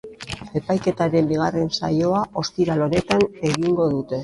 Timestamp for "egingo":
3.53-3.91